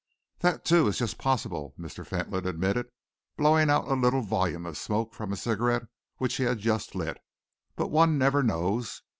[0.39, 2.03] "That, too, is just possible," Mr.
[2.03, 2.87] Fentolin admitted,
[3.37, 5.83] blowing out a little volume of smoke from a cigarette
[6.17, 7.19] which he had just lit,
[7.75, 9.03] "but one never knows.